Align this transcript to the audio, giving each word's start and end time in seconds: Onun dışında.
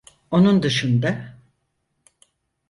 Onun 0.31 0.63
dışında. 0.63 1.37